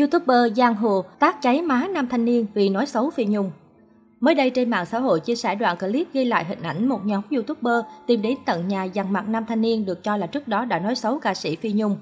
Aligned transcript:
YouTuber 0.00 0.56
Giang 0.56 0.74
Hồ 0.74 1.04
tác 1.18 1.42
cháy 1.42 1.62
má 1.62 1.86
nam 1.90 2.08
thanh 2.08 2.24
niên 2.24 2.46
vì 2.54 2.68
nói 2.68 2.86
xấu 2.86 3.10
Phi 3.10 3.24
Nhung. 3.24 3.50
Mới 4.20 4.34
đây 4.34 4.50
trên 4.50 4.70
mạng 4.70 4.86
xã 4.86 4.98
hội 4.98 5.20
chia 5.20 5.34
sẻ 5.34 5.54
đoạn 5.54 5.76
clip 5.76 6.06
ghi 6.12 6.24
lại 6.24 6.44
hình 6.44 6.62
ảnh 6.62 6.88
một 6.88 7.06
nhóm 7.06 7.22
YouTuber 7.30 7.84
tìm 8.06 8.22
đến 8.22 8.34
tận 8.46 8.68
nhà 8.68 8.84
dằn 8.84 9.12
mặt 9.12 9.28
nam 9.28 9.44
thanh 9.48 9.60
niên 9.60 9.86
được 9.86 10.04
cho 10.04 10.16
là 10.16 10.26
trước 10.26 10.48
đó 10.48 10.64
đã 10.64 10.78
nói 10.78 10.94
xấu 10.94 11.18
ca 11.18 11.34
sĩ 11.34 11.56
Phi 11.56 11.72
Nhung. 11.72 11.96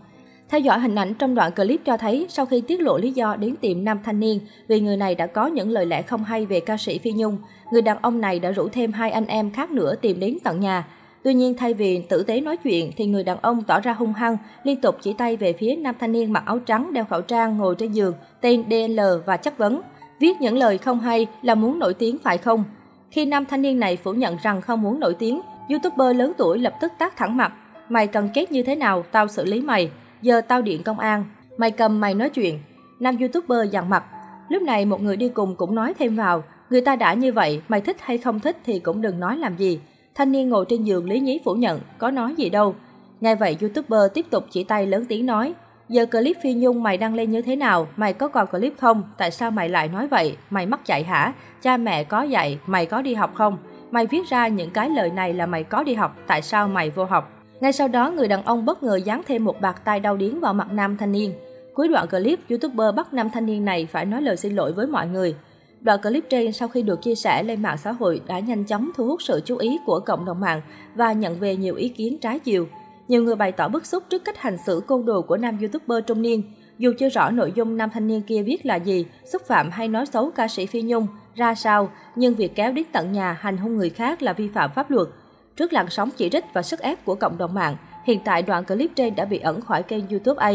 Theo 0.49 0.61
dõi 0.61 0.81
hình 0.81 0.95
ảnh 0.95 1.15
trong 1.15 1.35
đoạn 1.35 1.53
clip 1.53 1.81
cho 1.85 1.97
thấy, 1.97 2.27
sau 2.29 2.47
khi 2.47 2.61
tiết 2.61 2.81
lộ 2.81 2.99
lý 2.99 3.13
do 3.13 3.37
đến 3.37 3.55
tìm 3.61 3.85
nam 3.85 3.99
thanh 4.05 4.21
niên 4.21 4.41
vì 4.69 4.81
người 4.81 4.97
này 4.97 5.15
đã 5.15 5.27
có 5.27 5.47
những 5.47 5.71
lời 5.71 5.87
lẽ 5.87 6.03
không 6.03 6.25
hay 6.25 6.47
về 6.47 6.61
ca 6.61 6.77
sĩ 6.77 6.99
Phi 6.99 7.13
Nhung, 7.13 7.39
người 7.73 7.83
đàn 7.83 7.99
ông 8.03 8.21
này 8.21 8.39
đã 8.39 8.51
rủ 8.51 8.69
thêm 8.69 8.93
hai 8.93 9.11
anh 9.11 9.27
em 9.27 9.51
khác 9.51 9.71
nữa 9.71 9.95
tìm 10.01 10.21
đến 10.21 10.39
tận 10.45 10.61
nhà. 10.61 10.87
Tuy 11.29 11.35
nhiên 11.35 11.55
thay 11.55 11.75
vì 11.75 12.03
tử 12.09 12.23
tế 12.23 12.41
nói 12.41 12.57
chuyện 12.57 12.93
thì 12.97 13.07
người 13.07 13.25
đàn 13.25 13.39
ông 13.41 13.63
tỏ 13.63 13.81
ra 13.81 13.93
hung 13.93 14.13
hăng, 14.13 14.37
liên 14.65 14.81
tục 14.81 14.97
chỉ 15.01 15.13
tay 15.13 15.37
về 15.37 15.53
phía 15.53 15.77
nam 15.77 15.95
thanh 16.01 16.13
niên 16.13 16.33
mặc 16.33 16.43
áo 16.47 16.59
trắng 16.59 16.93
đeo 16.93 17.05
khẩu 17.05 17.21
trang 17.21 17.57
ngồi 17.57 17.75
trên 17.75 17.93
giường, 17.93 18.15
tên 18.41 18.65
DL 18.71 19.01
và 19.27 19.37
chất 19.37 19.59
vấn. 19.59 19.81
Viết 20.21 20.41
những 20.41 20.57
lời 20.59 20.79
không 20.79 21.01
hay 21.01 21.27
là 21.43 21.55
muốn 21.55 21.79
nổi 21.79 21.95
tiếng 21.95 22.19
phải 22.19 22.39
không? 22.39 22.65
Khi 23.11 23.27
nam 23.27 23.45
thanh 23.45 23.63
niên 23.63 23.81
này 23.81 23.97
phủ 23.97 24.13
nhận 24.13 24.37
rằng 24.43 24.61
không 24.61 24.83
muốn 24.83 25.01
nổi 25.01 25.15
tiếng, 25.15 25.41
YouTuber 25.69 26.17
lớn 26.17 26.33
tuổi 26.39 26.59
lập 26.59 26.75
tức 26.81 26.93
tác 26.99 27.17
thẳng 27.17 27.37
mặt. 27.37 27.53
Mày 27.89 28.07
cần 28.07 28.29
kết 28.35 28.53
như 28.53 28.63
thế 28.63 28.75
nào, 28.75 29.05
tao 29.13 29.29
xử 29.29 29.45
lý 29.45 29.61
mày. 29.61 29.91
Giờ 30.23 30.41
tao 30.41 30.63
điện 30.63 30.83
công 30.83 30.99
an. 30.99 31.25
Mày 31.59 31.71
cầm 31.71 32.01
mày 32.01 32.15
nói 32.15 32.31
chuyện. 32.31 32.59
Nam 33.01 33.17
YouTuber 33.21 33.71
dằn 33.71 33.89
mặt. 33.89 34.05
Lúc 34.49 34.63
này 34.63 34.85
một 34.85 35.03
người 35.03 35.17
đi 35.17 35.29
cùng 35.29 35.57
cũng 35.57 35.75
nói 35.75 35.95
thêm 35.99 36.17
vào. 36.17 36.45
Người 36.71 36.81
ta 36.81 36.97
đã 36.97 37.15
như 37.15 37.33
vậy, 37.33 37.61
mày 37.69 37.81
thích 37.81 37.97
hay 38.01 38.19
không 38.19 38.41
thích 38.41 38.57
thì 38.67 38.79
cũng 38.79 39.03
đừng 39.03 39.21
nói 39.21 39.37
làm 39.37 39.57
gì. 39.57 39.81
Thanh 40.19 40.33
niên 40.33 40.49
ngồi 40.49 40.65
trên 40.69 40.85
giường 40.85 41.09
lý 41.09 41.21
nhí 41.21 41.41
phủ 41.45 41.55
nhận, 41.55 41.81
có 41.99 42.11
nói 42.11 42.35
gì 42.37 42.51
đâu. 42.51 42.75
Ngay 43.21 43.35
vậy 43.37 43.57
YouTuber 43.61 44.01
tiếp 44.15 44.27
tục 44.31 44.45
chỉ 44.51 44.65
tay 44.65 44.87
lớn 44.87 45.05
tiếng 45.09 45.27
nói, 45.27 45.55
giờ 45.89 46.07
clip 46.07 46.37
Phi 46.43 46.55
Nhung 46.55 46.83
mày 46.83 46.97
đăng 46.97 47.15
lên 47.15 47.31
như 47.31 47.43
thế 47.43 47.57
nào, 47.57 47.89
mày 47.97 48.13
có 48.13 48.29
còn 48.29 48.47
clip 48.47 48.75
không, 48.79 49.03
tại 49.19 49.31
sao 49.31 49.51
mày 49.51 49.69
lại 49.69 49.89
nói 49.89 50.09
vậy, 50.09 50.37
mày 50.51 50.67
mắc 50.67 50.87
dạy 50.87 51.05
hả, 51.05 51.33
cha 51.63 51.77
mẹ 51.77 52.05
có 52.05 52.23
dạy, 52.23 52.59
mày 52.67 52.87
có 52.87 53.03
đi 53.03 53.15
học 53.15 53.35
không, 53.35 53.57
mày 53.91 54.07
viết 54.07 54.29
ra 54.29 54.49
những 54.49 54.71
cái 54.71 54.91
lời 54.91 55.11
này 55.11 55.35
là 55.35 55.47
mày 55.47 55.65
có 55.65 55.83
đi 55.83 55.95
học, 55.95 56.17
tại 56.27 56.43
sao 56.43 56.69
mày 56.69 56.91
vô 56.91 57.05
học. 57.05 57.33
Ngay 57.61 57.73
sau 57.73 57.89
đó, 57.89 58.11
người 58.11 58.29
đàn 58.29 58.45
ông 58.45 58.65
bất 58.65 58.83
ngờ 58.83 58.97
dán 58.97 59.23
thêm 59.27 59.45
một 59.45 59.61
bạc 59.61 59.85
tay 59.85 60.01
đau 60.01 60.17
điếng 60.17 60.41
vào 60.41 60.55
mặt 60.55 60.73
nam 60.73 60.97
thanh 60.97 61.13
niên. 61.13 61.33
Cuối 61.75 61.89
đoạn 61.89 62.09
clip, 62.09 62.41
YouTuber 62.51 62.95
bắt 62.97 63.15
nam 63.15 63.31
thanh 63.31 63.47
niên 63.47 63.65
này 63.65 63.89
phải 63.93 64.05
nói 64.05 64.23
lời 64.23 64.37
xin 64.37 64.57
lỗi 64.57 64.73
với 64.73 64.87
mọi 64.87 65.09
người. 65.09 65.35
Đoạn 65.81 66.01
clip 66.03 66.25
trên 66.31 66.53
sau 66.53 66.69
khi 66.69 66.83
được 66.83 67.03
chia 67.03 67.15
sẻ 67.15 67.43
lên 67.43 67.63
mạng 67.63 67.79
xã 67.79 67.93
hội 67.93 68.21
đã 68.27 68.39
nhanh 68.39 68.65
chóng 68.65 68.91
thu 68.97 69.07
hút 69.07 69.23
sự 69.23 69.43
chú 69.45 69.57
ý 69.57 69.79
của 69.87 70.01
cộng 70.01 70.25
đồng 70.25 70.41
mạng 70.41 70.61
và 70.95 71.13
nhận 71.13 71.39
về 71.39 71.57
nhiều 71.57 71.75
ý 71.75 71.89
kiến 71.89 72.19
trái 72.19 72.39
chiều. 72.39 72.69
Nhiều 73.09 73.23
người 73.23 73.37
bày 73.37 73.53
tỏ 73.53 73.69
bức 73.69 73.87
xúc 73.87 74.03
trước 74.11 74.25
cách 74.25 74.39
hành 74.39 74.57
xử 74.67 74.83
côn 74.87 75.05
đồ 75.05 75.23
của 75.23 75.37
nam 75.37 75.59
youtuber 75.61 76.05
trung 76.07 76.23
niên. 76.23 76.43
Dù 76.79 76.93
chưa 76.99 77.09
rõ 77.09 77.31
nội 77.31 77.53
dung 77.55 77.77
nam 77.77 77.91
thanh 77.91 78.07
niên 78.07 78.23
kia 78.23 78.43
viết 78.43 78.67
là 78.67 78.77
gì, 78.77 79.07
xúc 79.33 79.43
phạm 79.47 79.71
hay 79.71 79.89
nói 79.89 80.07
xấu 80.07 80.31
ca 80.31 80.49
sĩ 80.49 80.67
Phi 80.67 80.83
Nhung 80.83 81.07
ra 81.35 81.55
sao, 81.55 81.91
nhưng 82.17 82.35
việc 82.35 82.55
kéo 82.55 82.73
đến 82.73 82.85
tận 82.93 83.13
nhà 83.13 83.33
hành 83.41 83.57
hung 83.57 83.77
người 83.77 83.91
khác 83.91 84.23
là 84.23 84.33
vi 84.33 84.49
phạm 84.49 84.71
pháp 84.75 84.91
luật. 84.91 85.09
Trước 85.57 85.73
làn 85.73 85.87
sóng 85.91 86.11
chỉ 86.17 86.29
trích 86.29 86.45
và 86.53 86.63
sức 86.63 86.81
ép 86.81 87.05
của 87.05 87.15
cộng 87.15 87.39
đồng 87.39 87.55
mạng, 87.55 87.77
hiện 88.05 88.21
tại 88.25 88.43
đoạn 88.43 88.65
clip 88.65 88.91
trên 88.95 89.15
đã 89.15 89.25
bị 89.25 89.39
ẩn 89.39 89.61
khỏi 89.61 89.83
kênh 89.83 90.09
YouTube 90.09 90.41
A. 90.41 90.53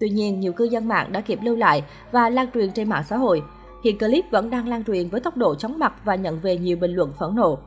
Tuy 0.00 0.08
nhiên, 0.08 0.40
nhiều 0.40 0.52
cư 0.52 0.64
dân 0.64 0.88
mạng 0.88 1.12
đã 1.12 1.20
kịp 1.20 1.38
lưu 1.42 1.56
lại 1.56 1.84
và 2.12 2.30
lan 2.30 2.46
truyền 2.54 2.70
trên 2.70 2.88
mạng 2.88 3.04
xã 3.08 3.16
hội. 3.16 3.42
Hiện 3.84 3.98
clip 3.98 4.24
vẫn 4.30 4.50
đang 4.50 4.68
lan 4.68 4.84
truyền 4.84 5.08
với 5.08 5.20
tốc 5.20 5.36
độ 5.36 5.54
chóng 5.54 5.78
mặt 5.78 5.92
và 6.04 6.14
nhận 6.14 6.38
về 6.40 6.56
nhiều 6.56 6.76
bình 6.76 6.94
luận 6.94 7.12
phẫn 7.18 7.34
nộ. 7.34 7.58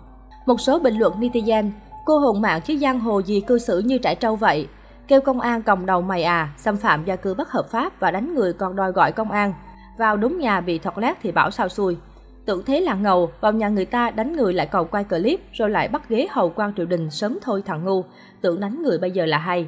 Một 0.46 0.62
số 0.62 0.80
bình 0.80 0.98
luận 0.98 1.14
netizen, 1.20 1.72
cô 2.06 2.20
hồn 2.20 2.42
mạng 2.42 2.62
chứ 2.66 2.78
giang 2.78 3.00
hồ 3.00 3.22
gì 3.22 3.42
cư 3.42 3.58
xử 3.58 3.80
như 3.80 3.98
trải 3.98 4.16
trâu 4.16 4.36
vậy. 4.36 4.68
Kêu 5.08 5.22
công 5.22 5.40
an 5.40 5.64
còng 5.64 5.86
đầu 5.86 6.02
mày 6.02 6.24
à, 6.24 6.54
xâm 6.58 6.78
phạm 6.78 7.06
gia 7.06 7.16
cư 7.16 7.34
bất 7.34 7.52
hợp 7.52 7.66
pháp 7.72 8.00
và 8.00 8.12
đánh 8.12 8.36
người 8.36 8.54
còn 8.54 8.76
đòi 8.76 8.92
gọi 8.92 9.12
công 9.12 9.32
an. 9.32 9.54
Vào 9.98 10.18
đúng 10.18 10.40
nhà 10.40 10.62
bị 10.62 10.80
thọt 10.80 10.98
lát 10.98 11.18
thì 11.22 11.32
bảo 11.32 11.52
sao 11.52 11.70
xui. 11.70 11.98
Tưởng 12.46 12.64
thế 12.66 12.82
là 12.82 12.94
ngầu, 12.94 13.32
vào 13.42 13.52
nhà 13.52 13.70
người 13.70 13.86
ta 13.86 14.10
đánh 14.10 14.36
người 14.36 14.54
lại 14.54 14.66
còn 14.66 14.88
quay 14.88 15.04
clip 15.04 15.42
rồi 15.54 15.70
lại 15.70 15.88
bắt 15.88 16.10
ghế 16.10 16.28
hầu 16.32 16.50
quan 16.50 16.74
triều 16.78 16.86
đình 16.86 17.10
sớm 17.10 17.38
thôi 17.42 17.64
thằng 17.66 17.86
ngu. 17.86 18.04
Tưởng 18.42 18.60
đánh 18.60 18.82
người 18.84 18.98
bây 18.98 19.12
giờ 19.12 19.26
là 19.26 19.38
hay. 19.38 19.68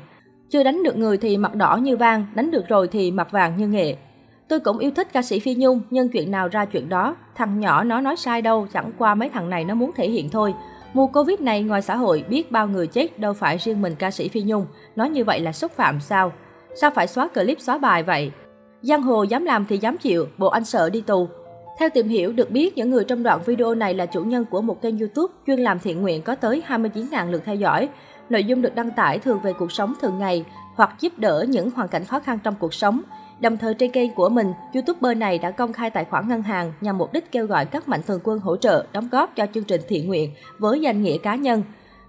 Chưa 0.49 0.63
đánh 0.63 0.83
được 0.83 0.97
người 0.97 1.17
thì 1.17 1.37
mặt 1.37 1.55
đỏ 1.55 1.77
như 1.77 1.97
vang, 1.97 2.25
đánh 2.35 2.51
được 2.51 2.67
rồi 2.67 2.87
thì 2.87 3.11
mặt 3.11 3.31
vàng 3.31 3.55
như 3.57 3.67
nghệ. 3.67 3.95
Tôi 4.47 4.59
cũng 4.59 4.77
yêu 4.77 4.91
thích 4.95 5.07
ca 5.13 5.21
sĩ 5.21 5.39
Phi 5.39 5.55
Nhung, 5.55 5.81
nhưng 5.89 6.09
chuyện 6.09 6.31
nào 6.31 6.47
ra 6.47 6.65
chuyện 6.65 6.89
đó. 6.89 7.15
Thằng 7.35 7.59
nhỏ 7.59 7.83
nó 7.83 8.01
nói 8.01 8.15
sai 8.15 8.41
đâu, 8.41 8.67
chẳng 8.73 8.91
qua 8.97 9.15
mấy 9.15 9.29
thằng 9.29 9.49
này 9.49 9.63
nó 9.63 9.75
muốn 9.75 9.91
thể 9.95 10.09
hiện 10.09 10.29
thôi. 10.29 10.53
Mùa 10.93 11.07
Covid 11.07 11.39
này 11.39 11.63
ngoài 11.63 11.81
xã 11.81 11.95
hội 11.95 12.25
biết 12.29 12.51
bao 12.51 12.67
người 12.67 12.87
chết 12.87 13.19
đâu 13.19 13.33
phải 13.33 13.57
riêng 13.57 13.81
mình 13.81 13.95
ca 13.95 14.11
sĩ 14.11 14.29
Phi 14.29 14.41
Nhung. 14.41 14.65
Nói 14.95 15.09
như 15.09 15.23
vậy 15.23 15.39
là 15.39 15.51
xúc 15.51 15.71
phạm 15.71 15.99
sao? 15.99 16.31
Sao 16.75 16.91
phải 16.91 17.07
xóa 17.07 17.27
clip 17.27 17.59
xóa 17.61 17.77
bài 17.77 18.03
vậy? 18.03 18.31
Giang 18.81 19.01
hồ 19.01 19.23
dám 19.23 19.45
làm 19.45 19.65
thì 19.69 19.77
dám 19.77 19.97
chịu, 19.97 20.27
bộ 20.37 20.47
anh 20.47 20.65
sợ 20.65 20.89
đi 20.89 21.01
tù. 21.01 21.27
Theo 21.77 21.89
tìm 21.89 22.07
hiểu, 22.07 22.31
được 22.33 22.51
biết 22.51 22.77
những 22.77 22.89
người 22.89 23.03
trong 23.03 23.23
đoạn 23.23 23.41
video 23.45 23.75
này 23.75 23.93
là 23.93 24.05
chủ 24.05 24.23
nhân 24.23 24.45
của 24.45 24.61
một 24.61 24.81
kênh 24.81 24.99
YouTube 24.99 25.33
chuyên 25.47 25.59
làm 25.59 25.79
thiện 25.79 26.01
nguyện 26.01 26.21
có 26.21 26.35
tới 26.35 26.63
29.000 26.67 27.31
lượt 27.31 27.41
theo 27.45 27.55
dõi. 27.55 27.89
Nội 28.29 28.43
dung 28.43 28.61
được 28.61 28.75
đăng 28.75 28.91
tải 28.91 29.19
thường 29.19 29.39
về 29.43 29.53
cuộc 29.53 29.71
sống 29.71 29.93
thường 30.01 30.19
ngày 30.19 30.45
hoặc 30.75 30.95
giúp 30.99 31.13
đỡ 31.17 31.45
những 31.49 31.71
hoàn 31.71 31.87
cảnh 31.87 32.05
khó 32.05 32.19
khăn 32.19 32.39
trong 32.43 32.55
cuộc 32.59 32.73
sống. 32.73 33.01
Đồng 33.39 33.57
thời 33.57 33.73
trên 33.73 33.91
kênh 33.91 34.13
của 34.13 34.29
mình, 34.29 34.53
YouTuber 34.73 35.17
này 35.17 35.39
đã 35.39 35.51
công 35.51 35.73
khai 35.73 35.89
tài 35.89 36.05
khoản 36.05 36.27
ngân 36.27 36.41
hàng 36.41 36.73
nhằm 36.81 36.97
mục 36.97 37.13
đích 37.13 37.31
kêu 37.31 37.45
gọi 37.45 37.65
các 37.65 37.89
mạnh 37.89 38.01
thường 38.07 38.19
quân 38.23 38.39
hỗ 38.39 38.57
trợ, 38.57 38.85
đóng 38.93 39.09
góp 39.11 39.35
cho 39.35 39.45
chương 39.53 39.63
trình 39.63 39.81
thiện 39.87 40.07
nguyện 40.07 40.31
với 40.59 40.81
danh 40.81 41.01
nghĩa 41.03 41.17
cá 41.17 41.35
nhân. 41.35 41.63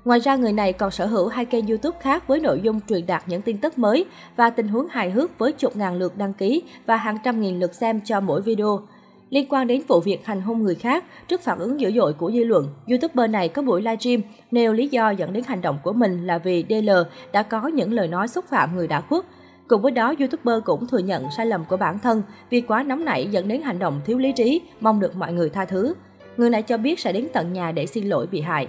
Ngoài 0.04 0.20
ra, 0.20 0.36
người 0.36 0.52
này 0.52 0.72
còn 0.72 0.90
sở 0.90 1.06
hữu 1.06 1.28
hai 1.28 1.44
kênh 1.44 1.66
YouTube 1.66 1.98
khác 2.00 2.28
với 2.28 2.40
nội 2.40 2.60
dung 2.62 2.80
truyền 2.88 3.06
đạt 3.06 3.22
những 3.26 3.42
tin 3.42 3.58
tức 3.58 3.78
mới 3.78 4.04
và 4.36 4.50
tình 4.50 4.68
huống 4.68 4.86
hài 4.90 5.10
hước 5.10 5.38
với 5.38 5.52
chục 5.52 5.76
ngàn 5.76 5.98
lượt 5.98 6.16
đăng 6.16 6.32
ký 6.32 6.62
và 6.86 6.96
hàng 6.96 7.18
trăm 7.24 7.40
nghìn 7.40 7.60
lượt 7.60 7.74
xem 7.74 8.00
cho 8.04 8.20
mỗi 8.20 8.42
video. 8.42 8.80
Liên 9.34 9.46
quan 9.48 9.66
đến 9.66 9.82
vụ 9.88 10.00
việc 10.00 10.26
hành 10.26 10.40
hung 10.40 10.62
người 10.62 10.74
khác, 10.74 11.04
trước 11.28 11.40
phản 11.40 11.58
ứng 11.58 11.80
dữ 11.80 11.92
dội 11.92 12.12
của 12.12 12.32
dư 12.32 12.44
luận, 12.44 12.68
YouTuber 12.88 13.30
này 13.30 13.48
có 13.48 13.62
buổi 13.62 13.82
livestream 13.82 14.20
nêu 14.50 14.72
lý 14.72 14.88
do 14.88 15.10
dẫn 15.10 15.32
đến 15.32 15.44
hành 15.46 15.60
động 15.60 15.78
của 15.82 15.92
mình 15.92 16.26
là 16.26 16.38
vì 16.38 16.64
DL 16.68 16.90
đã 17.32 17.42
có 17.42 17.66
những 17.66 17.92
lời 17.92 18.08
nói 18.08 18.28
xúc 18.28 18.44
phạm 18.48 18.76
người 18.76 18.88
đã 18.88 19.00
khuất. 19.00 19.24
Cùng 19.68 19.82
với 19.82 19.92
đó, 19.92 20.14
YouTuber 20.18 20.64
cũng 20.64 20.86
thừa 20.86 20.98
nhận 20.98 21.26
sai 21.36 21.46
lầm 21.46 21.64
của 21.64 21.76
bản 21.76 21.98
thân 21.98 22.22
vì 22.50 22.60
quá 22.60 22.82
nóng 22.82 23.04
nảy 23.04 23.26
dẫn 23.26 23.48
đến 23.48 23.62
hành 23.62 23.78
động 23.78 24.00
thiếu 24.06 24.18
lý 24.18 24.32
trí, 24.32 24.60
mong 24.80 25.00
được 25.00 25.16
mọi 25.16 25.32
người 25.32 25.50
tha 25.50 25.64
thứ. 25.64 25.94
Người 26.36 26.50
này 26.50 26.62
cho 26.62 26.76
biết 26.76 27.00
sẽ 27.00 27.12
đến 27.12 27.28
tận 27.32 27.52
nhà 27.52 27.72
để 27.72 27.86
xin 27.86 28.08
lỗi 28.08 28.26
bị 28.26 28.40
hại. 28.40 28.68